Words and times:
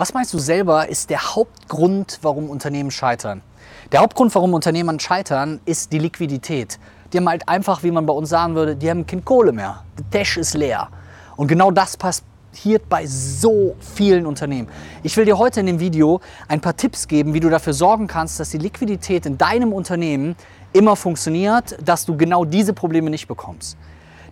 Was 0.00 0.14
meinst 0.14 0.32
du 0.32 0.38
selber 0.38 0.88
ist 0.88 1.10
der 1.10 1.34
Hauptgrund, 1.34 2.20
warum 2.22 2.50
Unternehmen 2.50 2.92
scheitern? 2.92 3.42
Der 3.90 3.98
Hauptgrund, 3.98 4.32
warum 4.32 4.54
Unternehmen 4.54 5.00
scheitern, 5.00 5.58
ist 5.64 5.92
die 5.92 5.98
Liquidität. 5.98 6.78
Die 7.12 7.16
haben 7.16 7.28
halt 7.28 7.48
einfach, 7.48 7.82
wie 7.82 7.90
man 7.90 8.06
bei 8.06 8.12
uns 8.12 8.28
sagen 8.28 8.54
würde, 8.54 8.76
die 8.76 8.88
haben 8.88 9.08
kein 9.08 9.24
Kohle 9.24 9.50
mehr. 9.50 9.82
Der 9.98 10.08
Tash 10.20 10.36
ist 10.36 10.54
leer. 10.54 10.88
Und 11.34 11.48
genau 11.48 11.72
das 11.72 11.96
passiert 11.96 12.88
bei 12.88 13.08
so 13.08 13.74
vielen 13.80 14.24
Unternehmen. 14.24 14.68
Ich 15.02 15.16
will 15.16 15.24
dir 15.24 15.36
heute 15.36 15.58
in 15.58 15.66
dem 15.66 15.80
Video 15.80 16.20
ein 16.46 16.60
paar 16.60 16.76
Tipps 16.76 17.08
geben, 17.08 17.34
wie 17.34 17.40
du 17.40 17.50
dafür 17.50 17.72
sorgen 17.72 18.06
kannst, 18.06 18.38
dass 18.38 18.50
die 18.50 18.58
Liquidität 18.58 19.26
in 19.26 19.36
deinem 19.36 19.72
Unternehmen 19.72 20.36
immer 20.72 20.94
funktioniert, 20.94 21.76
dass 21.84 22.06
du 22.06 22.16
genau 22.16 22.44
diese 22.44 22.72
Probleme 22.72 23.10
nicht 23.10 23.26
bekommst. 23.26 23.76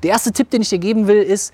Der 0.05 0.11
erste 0.11 0.31
Tipp, 0.31 0.49
den 0.51 0.63
ich 0.63 0.69
dir 0.69 0.79
geben 0.79 1.09
will, 1.09 1.21
ist, 1.21 1.53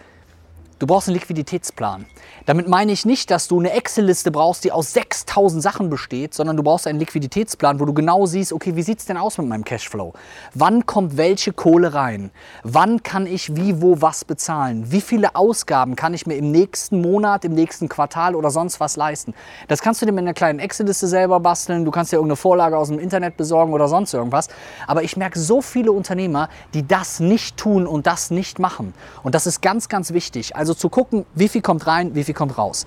Du 0.82 0.88
brauchst 0.88 1.06
einen 1.06 1.14
Liquiditätsplan. 1.14 2.06
Damit 2.44 2.66
meine 2.66 2.90
ich 2.90 3.06
nicht, 3.06 3.30
dass 3.30 3.46
du 3.46 3.60
eine 3.60 3.70
Excel-Liste 3.70 4.32
brauchst, 4.32 4.64
die 4.64 4.72
aus 4.72 4.92
6000 4.94 5.62
Sachen 5.62 5.90
besteht, 5.90 6.34
sondern 6.34 6.56
du 6.56 6.64
brauchst 6.64 6.88
einen 6.88 6.98
Liquiditätsplan, 6.98 7.78
wo 7.78 7.84
du 7.84 7.92
genau 7.92 8.26
siehst, 8.26 8.52
okay, 8.52 8.74
wie 8.74 8.82
sieht 8.82 8.98
es 8.98 9.04
denn 9.04 9.16
aus 9.16 9.38
mit 9.38 9.46
meinem 9.46 9.62
Cashflow? 9.62 10.12
Wann 10.54 10.84
kommt 10.84 11.16
welche 11.16 11.52
Kohle 11.52 11.94
rein? 11.94 12.32
Wann 12.64 13.04
kann 13.04 13.26
ich 13.26 13.54
wie, 13.54 13.80
wo, 13.80 14.02
was 14.02 14.24
bezahlen? 14.24 14.90
Wie 14.90 15.00
viele 15.00 15.36
Ausgaben 15.36 15.94
kann 15.94 16.14
ich 16.14 16.26
mir 16.26 16.34
im 16.34 16.50
nächsten 16.50 17.00
Monat, 17.00 17.44
im 17.44 17.54
nächsten 17.54 17.88
Quartal 17.88 18.34
oder 18.34 18.50
sonst 18.50 18.80
was 18.80 18.96
leisten? 18.96 19.34
Das 19.68 19.82
kannst 19.82 20.02
du 20.02 20.06
dir 20.06 20.10
mit 20.10 20.22
einer 20.22 20.34
kleinen 20.34 20.58
Excel-Liste 20.58 21.06
selber 21.06 21.38
basteln. 21.38 21.84
Du 21.84 21.92
kannst 21.92 22.10
dir 22.10 22.16
irgendeine 22.16 22.34
Vorlage 22.34 22.76
aus 22.76 22.88
dem 22.88 22.98
Internet 22.98 23.36
besorgen 23.36 23.72
oder 23.72 23.86
sonst 23.86 24.14
irgendwas. 24.14 24.48
Aber 24.88 25.04
ich 25.04 25.16
merke 25.16 25.38
so 25.38 25.62
viele 25.62 25.92
Unternehmer, 25.92 26.48
die 26.74 26.84
das 26.84 27.20
nicht 27.20 27.56
tun 27.56 27.86
und 27.86 28.08
das 28.08 28.32
nicht 28.32 28.58
machen. 28.58 28.94
Und 29.22 29.36
das 29.36 29.46
ist 29.46 29.62
ganz, 29.62 29.88
ganz 29.88 30.12
wichtig. 30.12 30.56
Also 30.56 30.71
zu 30.74 30.88
gucken, 30.88 31.26
wie 31.34 31.48
viel 31.48 31.62
kommt 31.62 31.86
rein, 31.86 32.14
wie 32.14 32.24
viel 32.24 32.34
kommt 32.34 32.58
raus. 32.58 32.86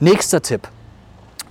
Nächster 0.00 0.42
Tipp 0.42 0.68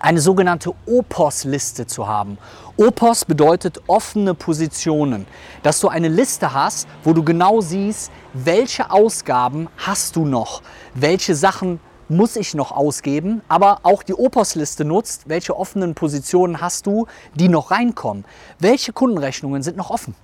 eine 0.04 0.20
sogenannte 0.20 0.74
Opos-Liste 0.86 1.88
zu 1.88 2.08
haben. 2.08 2.38
Opos 2.76 3.24
bedeutet 3.24 3.82
offene 3.88 4.34
Positionen, 4.34 5.26
dass 5.64 5.80
du 5.80 5.88
eine 5.88 6.10
Liste 6.10 6.54
hast, 6.54 6.90
wo 7.06 7.14
du 7.14 7.24
genau 7.24 7.62
siehst, 7.62 8.12
welche 8.34 8.92
Ausgaben 8.92 9.70
hast 9.78 10.18
du 10.18 10.26
noch, 10.26 10.62
welche 10.94 11.36
Sachen 11.36 11.80
muss 12.14 12.36
ich 12.36 12.54
noch 12.54 12.72
ausgeben, 12.72 13.42
aber 13.48 13.80
auch 13.84 14.04
die 14.04 14.14
Opos-Liste 14.14 14.86
nutzt, 14.86 15.24
welche 15.28 15.58
offenen 15.58 15.96
Positionen 15.96 16.62
hast 16.62 16.86
du, 16.86 17.08
die 17.36 17.50
noch 17.50 17.72
reinkommen. 17.72 18.26
Welche 18.60 18.94
Kundenrechnungen 18.94 19.64
sind 19.64 19.78
noch 19.78 19.90
offen? 19.90 20.16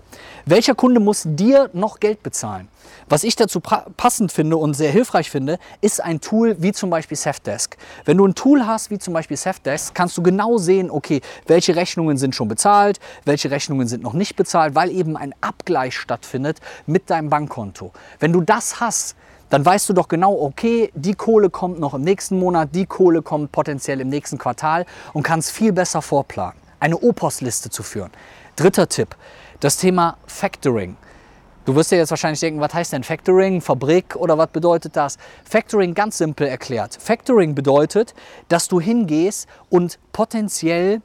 Welcher 0.46 0.76
Kunde 0.76 1.00
muss 1.00 1.24
dir 1.26 1.70
noch 1.74 2.00
Geld 2.00 2.24
bezahlen? 2.24 2.68
Was 3.08 3.24
ich 3.24 3.36
dazu 3.36 3.60
passend 3.60 4.32
finde 4.32 4.58
und 4.58 4.74
sehr 4.74 4.92
hilfreich 4.92 5.30
finde, 5.30 5.60
ist 5.82 6.02
ein 6.04 6.22
Tool 6.22 6.56
wie 6.60 6.72
zum 6.72 6.90
Beispiel 6.90 7.18
Safdesk. 7.18 7.78
Wenn 8.06 8.18
du 8.18 8.26
ein 8.26 8.36
Tool 8.36 8.66
hast 8.66 8.90
wie 8.90 9.00
zum 9.00 9.14
Beispiel 9.14 9.38
Safdesk, 9.38 9.94
kannst 9.94 10.18
du 10.18 10.24
genau 10.24 10.58
sehen, 10.58 10.90
okay, 10.92 11.22
welche 11.48 11.76
Rechnungen 11.76 12.18
sind 12.18 12.36
schon 12.36 12.48
bezahlt, 12.48 13.00
welche 13.26 13.52
Rechnungen 13.52 13.88
sind 13.88 14.04
noch 14.04 14.14
nicht 14.14 14.36
bezahlt, 14.36 14.76
weil 14.76 14.92
eben 14.92 15.18
ein 15.18 15.34
Abgleich 15.42 15.98
stattfindet 15.98 16.60
mit 16.86 17.10
deinem 17.10 17.30
Bankkonto. 17.30 17.92
Wenn 18.20 18.34
du 18.34 18.42
das 18.42 18.80
hast, 18.80 19.16
dann 19.50 19.66
weißt 19.66 19.90
du 19.90 19.94
doch 19.94 20.08
genau, 20.08 20.34
okay, 20.40 20.92
die 20.94 21.16
Kohle 21.16 21.50
kommt 21.50 21.80
noch 21.80 21.94
im 21.94 22.04
nächsten 22.04 22.40
Monat, 22.40 22.70
die 22.74 22.86
Kohle 22.86 23.22
kommt 23.22 23.52
potenziell 23.52 24.02
im 24.02 24.10
nächsten 24.10 24.38
Quartal 24.38 24.86
und 25.14 25.24
kannst 25.24 25.52
viel 25.52 25.74
besser 25.74 26.02
vorplanen. 26.02 26.60
Eine 26.80 26.98
Opos-Liste 26.98 27.70
zu 27.70 27.84
führen. 27.84 28.12
Dritter 28.56 28.88
Tipp, 28.88 29.16
das 29.60 29.78
Thema 29.78 30.18
Factoring. 30.28 30.98
Du 31.66 31.76
wirst 31.76 31.92
dir 31.92 31.98
jetzt 31.98 32.10
wahrscheinlich 32.10 32.40
denken, 32.40 32.62
was 32.62 32.74
heißt 32.74 32.94
denn 32.94 33.04
Factoring, 33.04 33.62
Fabrik 33.62 34.16
oder 34.16 34.38
was 34.38 34.48
bedeutet 34.48 34.96
das? 34.96 35.18
Factoring 35.44 35.94
ganz 35.94 36.18
simpel 36.18 36.48
erklärt. 36.48 36.98
Factoring 37.00 37.54
bedeutet, 37.54 38.16
dass 38.48 38.68
du 38.68 38.80
hingehst 38.80 39.48
und 39.70 40.00
potenziell 40.12 41.02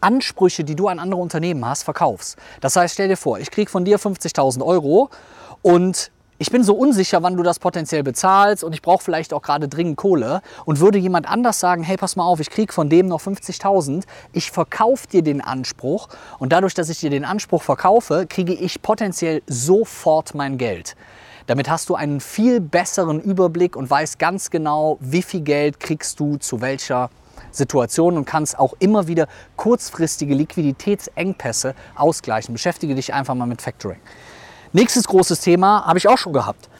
Ansprüche, 0.00 0.64
die 0.64 0.76
du 0.76 0.88
an 0.88 0.98
andere 0.98 1.20
Unternehmen 1.20 1.64
hast, 1.64 1.82
verkaufst. 1.84 2.36
Das 2.60 2.76
heißt, 2.76 2.94
stell 2.94 3.08
dir 3.08 3.16
vor, 3.16 3.38
ich 3.38 3.50
kriege 3.50 3.70
von 3.70 3.84
dir 3.84 3.98
50.000 3.98 4.64
Euro 4.64 5.10
und 5.62 6.10
ich 6.42 6.50
bin 6.50 6.64
so 6.64 6.74
unsicher, 6.74 7.22
wann 7.22 7.36
du 7.36 7.44
das 7.44 7.60
potenziell 7.60 8.02
bezahlst 8.02 8.64
und 8.64 8.72
ich 8.72 8.82
brauche 8.82 9.04
vielleicht 9.04 9.32
auch 9.32 9.42
gerade 9.42 9.68
dringend 9.68 9.96
Kohle 9.96 10.42
und 10.64 10.80
würde 10.80 10.98
jemand 10.98 11.30
anders 11.30 11.60
sagen, 11.60 11.84
hey, 11.84 11.96
pass 11.96 12.16
mal 12.16 12.24
auf, 12.24 12.40
ich 12.40 12.50
kriege 12.50 12.72
von 12.72 12.88
dem 12.88 13.06
noch 13.06 13.20
50.000, 13.20 14.02
ich 14.32 14.50
verkaufe 14.50 15.06
dir 15.06 15.22
den 15.22 15.40
Anspruch 15.40 16.08
und 16.40 16.52
dadurch, 16.52 16.74
dass 16.74 16.88
ich 16.88 16.98
dir 16.98 17.10
den 17.10 17.24
Anspruch 17.24 17.62
verkaufe, 17.62 18.26
kriege 18.28 18.54
ich 18.54 18.82
potenziell 18.82 19.40
sofort 19.46 20.34
mein 20.34 20.58
Geld. 20.58 20.96
Damit 21.46 21.70
hast 21.70 21.88
du 21.88 21.94
einen 21.94 22.18
viel 22.20 22.58
besseren 22.58 23.20
Überblick 23.20 23.76
und 23.76 23.88
weißt 23.88 24.18
ganz 24.18 24.50
genau, 24.50 24.98
wie 24.98 25.22
viel 25.22 25.42
Geld 25.42 25.78
kriegst 25.78 26.18
du 26.18 26.38
zu 26.38 26.60
welcher 26.60 27.10
Situation 27.52 28.16
und 28.16 28.24
kannst 28.24 28.58
auch 28.58 28.74
immer 28.80 29.06
wieder 29.06 29.28
kurzfristige 29.54 30.34
Liquiditätsengpässe 30.34 31.76
ausgleichen. 31.94 32.52
Beschäftige 32.52 32.96
dich 32.96 33.14
einfach 33.14 33.36
mal 33.36 33.46
mit 33.46 33.62
Factoring. 33.62 34.00
Nächstes 34.74 35.06
großes 35.06 35.40
Thema 35.40 35.84
habe 35.84 35.98
ich 35.98 36.08
auch 36.08 36.16
schon 36.16 36.32
gehabt. 36.32 36.70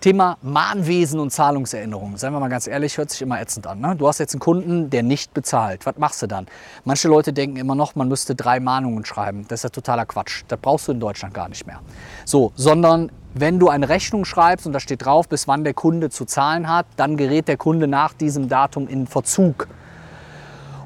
Thema 0.00 0.38
Mahnwesen 0.40 1.20
und 1.20 1.30
Zahlungserinnerungen. 1.30 2.16
Seien 2.16 2.32
wir 2.32 2.40
mal 2.40 2.48
ganz 2.48 2.66
ehrlich, 2.66 2.96
hört 2.96 3.10
sich 3.10 3.20
immer 3.20 3.38
ätzend 3.38 3.66
an. 3.66 3.80
Ne? 3.80 3.94
Du 3.96 4.08
hast 4.08 4.18
jetzt 4.18 4.32
einen 4.32 4.40
Kunden, 4.40 4.88
der 4.88 5.02
nicht 5.02 5.34
bezahlt. 5.34 5.84
Was 5.84 5.98
machst 5.98 6.22
du 6.22 6.26
dann? 6.26 6.46
Manche 6.84 7.08
Leute 7.08 7.34
denken 7.34 7.56
immer 7.56 7.74
noch, 7.74 7.96
man 7.96 8.08
müsste 8.08 8.34
drei 8.34 8.60
Mahnungen 8.60 9.04
schreiben. 9.04 9.44
Das 9.48 9.60
ist 9.60 9.64
ja 9.64 9.68
totaler 9.68 10.06
Quatsch. 10.06 10.44
Das 10.48 10.58
brauchst 10.58 10.88
du 10.88 10.92
in 10.92 11.00
Deutschland 11.00 11.34
gar 11.34 11.50
nicht 11.50 11.66
mehr. 11.66 11.80
So, 12.24 12.52
sondern 12.54 13.12
wenn 13.34 13.58
du 13.58 13.68
eine 13.68 13.90
Rechnung 13.90 14.24
schreibst 14.24 14.66
und 14.66 14.72
da 14.72 14.80
steht 14.80 15.04
drauf, 15.04 15.28
bis 15.28 15.46
wann 15.46 15.64
der 15.64 15.74
Kunde 15.74 16.08
zu 16.08 16.24
zahlen 16.24 16.70
hat, 16.70 16.86
dann 16.96 17.18
gerät 17.18 17.48
der 17.48 17.58
Kunde 17.58 17.88
nach 17.88 18.14
diesem 18.14 18.48
Datum 18.48 18.88
in 18.88 19.06
Verzug. 19.06 19.68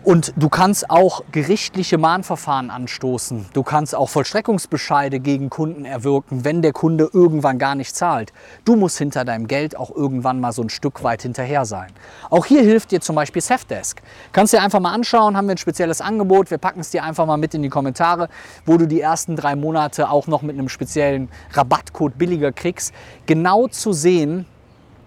Und 0.09 0.33
du 0.37 0.49
kannst 0.49 0.89
auch 0.89 1.23
gerichtliche 1.33 1.99
Mahnverfahren 1.99 2.71
anstoßen. 2.71 3.45
Du 3.53 3.63
kannst 3.63 3.95
auch 3.95 4.09
Vollstreckungsbescheide 4.09 5.21
gegen 5.21 5.51
Kunden 5.51 5.85
erwirken, 5.85 6.47
wenn 6.47 6.63
der 6.63 6.73
Kunde 6.73 7.11
irgendwann 7.13 7.59
gar 7.59 7.75
nicht 7.75 7.95
zahlt. 7.95 8.33
Du 8.65 8.75
musst 8.75 8.97
hinter 8.97 9.27
deinem 9.27 9.47
Geld 9.49 9.77
auch 9.77 9.95
irgendwann 9.95 10.41
mal 10.41 10.53
so 10.53 10.63
ein 10.63 10.71
Stück 10.71 11.05
weit 11.05 11.21
hinterher 11.21 11.67
sein. 11.67 11.93
Auch 12.31 12.47
hier 12.47 12.63
hilft 12.63 12.91
dir 12.91 13.03
zum 13.03 13.17
Beispiel 13.17 13.43
Safdesk. 13.43 14.01
Kannst 14.33 14.55
dir 14.55 14.63
einfach 14.63 14.81
mal 14.81 14.95
anschauen, 14.95 15.37
haben 15.37 15.47
wir 15.47 15.57
ein 15.57 15.59
spezielles 15.59 16.01
Angebot. 16.01 16.51
Wir 16.51 16.57
packen 16.57 16.81
es 16.81 16.89
dir 16.89 17.05
einfach 17.05 17.27
mal 17.27 17.37
mit 17.37 17.53
in 17.53 17.61
die 17.61 17.69
Kommentare, 17.69 18.31
wo 18.65 18.79
du 18.79 18.87
die 18.87 19.03
ersten 19.03 19.37
drei 19.37 19.57
Monate 19.57 20.09
auch 20.09 20.27
noch 20.27 20.41
mit 20.41 20.57
einem 20.57 20.71
speziellen 20.71 21.29
Rabattcode 21.53 22.17
billiger 22.17 22.53
kriegst. 22.53 22.95
Genau 23.27 23.69
zu 23.69 23.93
sehen, 23.93 24.47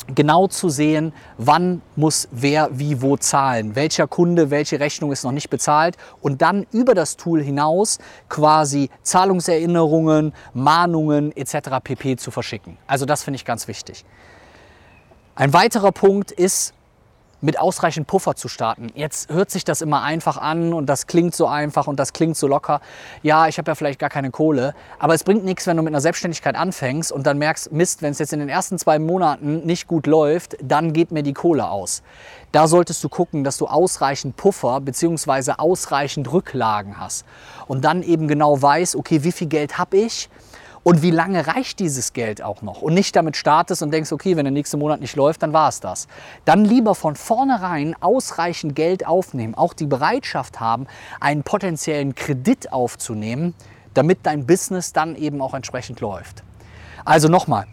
genau 0.07 0.47
zu 0.47 0.69
sehen, 0.69 1.13
wann 1.38 1.81
muss 1.95 2.28
wer 2.31 2.69
wie 2.72 3.01
wo 3.01 3.17
zahlen, 3.17 3.75
welcher 3.75 4.07
Kunde 4.07 4.50
welche 4.50 4.79
Rechnung 4.79 5.12
ist 5.12 5.23
noch 5.23 5.31
nicht 5.31 5.50
bezahlt 5.50 5.97
und 6.22 6.41
dann 6.41 6.66
über 6.72 6.95
das 6.95 7.17
Tool 7.17 7.41
hinaus 7.41 8.00
quasi 8.29 8.89
Zahlungserinnerungen, 9.03 10.34
Mahnungen 10.53 11.35
etc. 11.35 11.69
pp 11.84 12.17
zu 12.17 12.31
verschicken. 12.31 12.78
Also 12.88 13.06
das 13.06 13.23
finde 13.23 13.35
ich 13.35 13.45
ganz 13.45 13.67
wichtig. 13.67 14.06
Ein 15.35 15.53
weiterer 15.53 15.91
Punkt 15.91 16.31
ist, 16.31 16.73
mit 17.41 17.59
ausreichend 17.59 18.07
Puffer 18.07 18.35
zu 18.35 18.47
starten. 18.47 18.88
Jetzt 18.96 19.31
hört 19.31 19.50
sich 19.50 19.63
das 19.63 19.81
immer 19.81 20.03
einfach 20.03 20.38
an 20.38 20.74
und 20.74 20.85
das 20.85 21.07
klingt 21.07 21.35
so 21.35 21.47
einfach 21.47 21.88
und 21.88 22.00
das 22.00 22.13
klingt 22.13 22.38
so 22.38 22.47
locker. 22.47 22.81
Ja, 23.24 23.47
ich 23.47 23.57
habe 23.57 23.69
ja 23.69 23.75
vielleicht 23.75 24.00
gar 24.00 24.09
keine 24.09 24.31
Kohle, 24.31 24.74
aber 25.00 25.13
es 25.13 25.24
bringt 25.24 25.44
nichts, 25.44 25.68
wenn 25.68 25.78
du 25.78 25.84
mit 25.84 25.91
einer 25.91 26.01
Selbstständigkeit 26.01 26.56
anfängst 26.56 27.12
und 27.12 27.25
dann 27.25 27.38
merkst, 27.38 27.72
Mist, 27.72 28.01
wenn 28.01 28.12
es 28.12 28.19
jetzt 28.19 28.34
in 28.34 28.40
den 28.40 28.50
ersten 28.50 28.78
zwei 28.78 29.00
Monaten 29.00 29.66
nicht 29.66 29.88
gut 29.88 30.07
läuft, 30.07 30.56
dann 30.62 30.94
geht 30.94 31.12
mir 31.12 31.24
die 31.24 31.34
Kohle 31.34 31.69
aus. 31.69 32.03
Da 32.51 32.68
solltest 32.68 33.03
du 33.03 33.09
gucken, 33.09 33.44
dass 33.44 33.57
du 33.57 33.68
ausreichend 33.68 34.35
Puffer 34.35 34.81
bzw. 34.81 35.53
ausreichend 35.57 36.31
Rücklagen 36.31 37.00
hast 37.00 37.25
und 37.68 37.85
dann 37.85 38.03
eben 38.03 38.28
genau 38.28 38.62
weißt, 38.62 38.96
okay, 38.96 39.24
wie 39.24 39.31
viel 39.31 39.47
Geld 39.47 39.78
habe 39.78 39.97
ich? 39.97 40.30
Und 40.84 41.03
wie 41.03 41.12
lange 41.12 41.46
reicht 41.46 41.80
dieses 41.80 42.14
Geld 42.14 42.42
auch 42.42 42.64
noch? 42.64 42.81
Und 42.81 42.96
nicht 42.96 43.16
damit 43.16 43.38
startest 43.38 43.84
und 43.84 43.92
denkst, 43.92 44.12
okay, 44.12 44.36
wenn 44.36 44.46
der 44.46 44.52
nächste 44.52 44.78
Monat 44.78 45.00
nicht 45.00 45.16
läuft, 45.16 45.44
dann 45.44 45.53
war 45.53 45.69
es 45.69 45.80
das. 45.80 46.08
Dann 46.46 46.66
lieber 46.66 46.96
von 46.96 47.16
vornherein 47.16 47.96
ausreichend 48.00 48.75
Geld 48.75 49.06
aufnehmen, 49.06 49.53
auch 49.53 49.74
die 49.74 49.86
Bereitschaft 49.86 50.60
haben, 50.60 50.88
einen 51.19 51.44
potenziellen 51.44 52.16
Kredit 52.16 52.74
aufzunehmen, 52.74 53.54
damit 53.94 54.19
dein 54.24 54.48
Business 54.48 54.92
dann 54.92 55.16
eben 55.16 55.42
auch 55.42 55.54
entsprechend 55.54 56.00
läuft. 56.00 56.44
Also 57.06 57.28
nochmal, 57.28 57.68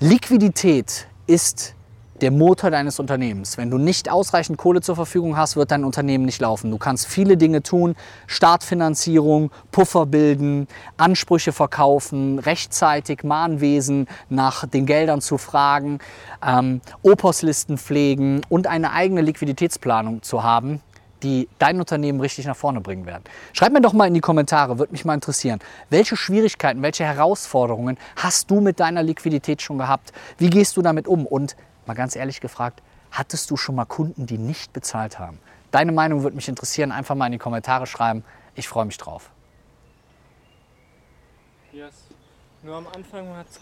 Liquidität 0.00 1.06
ist 1.26 1.74
der 2.22 2.30
Motor 2.30 2.70
deines 2.70 2.98
Unternehmens. 2.98 3.56
Wenn 3.56 3.70
du 3.70 3.78
nicht 3.78 4.10
ausreichend 4.10 4.58
Kohle 4.58 4.80
zur 4.80 4.96
Verfügung 4.96 5.36
hast, 5.36 5.56
wird 5.56 5.70
dein 5.70 5.84
Unternehmen 5.84 6.24
nicht 6.24 6.40
laufen. 6.40 6.70
Du 6.70 6.78
kannst 6.78 7.06
viele 7.06 7.36
Dinge 7.36 7.62
tun, 7.62 7.96
Startfinanzierung, 8.26 9.50
Puffer 9.72 10.06
bilden, 10.06 10.68
Ansprüche 10.96 11.52
verkaufen, 11.52 12.38
rechtzeitig 12.38 13.24
Mahnwesen 13.24 14.06
nach 14.28 14.66
den 14.66 14.86
Geldern 14.86 15.20
zu 15.20 15.38
fragen, 15.38 15.98
ähm, 16.46 16.80
Opos-Listen 17.02 17.78
pflegen 17.78 18.42
und 18.48 18.66
eine 18.66 18.92
eigene 18.92 19.22
Liquiditätsplanung 19.22 20.22
zu 20.22 20.42
haben, 20.42 20.80
die 21.22 21.48
dein 21.58 21.78
Unternehmen 21.78 22.20
richtig 22.20 22.46
nach 22.46 22.56
vorne 22.56 22.80
bringen 22.80 23.06
werden. 23.06 23.24
Schreib 23.52 23.72
mir 23.72 23.80
doch 23.80 23.92
mal 23.92 24.06
in 24.06 24.14
die 24.14 24.20
Kommentare, 24.20 24.78
würde 24.78 24.92
mich 24.92 25.04
mal 25.04 25.14
interessieren, 25.14 25.60
welche 25.90 26.16
Schwierigkeiten, 26.16 26.82
welche 26.82 27.04
Herausforderungen 27.04 27.98
hast 28.16 28.50
du 28.50 28.60
mit 28.60 28.80
deiner 28.80 29.02
Liquidität 29.02 29.62
schon 29.62 29.78
gehabt? 29.78 30.12
Wie 30.38 30.50
gehst 30.50 30.76
du 30.76 30.82
damit 30.82 31.08
um? 31.08 31.26
Und 31.26 31.56
mal 31.90 31.94
ganz 31.94 32.14
ehrlich 32.14 32.40
gefragt, 32.40 32.82
hattest 33.10 33.50
du 33.50 33.56
schon 33.56 33.74
mal 33.74 33.84
Kunden, 33.84 34.24
die 34.24 34.38
nicht 34.38 34.72
bezahlt 34.72 35.18
haben? 35.18 35.40
Deine 35.72 35.90
Meinung 35.90 36.22
würde 36.22 36.36
mich 36.36 36.48
interessieren. 36.48 36.92
Einfach 36.92 37.16
mal 37.16 37.26
in 37.26 37.32
die 37.32 37.38
Kommentare 37.38 37.86
schreiben. 37.86 38.24
Ich 38.54 38.68
freue 38.68 38.84
mich 38.84 38.96
drauf. 38.96 39.30
Yes. 41.72 41.94
Nur 42.62 42.76
am 42.76 42.86
Anfang 42.94 43.28
hat 43.36 43.46
es 43.50 43.60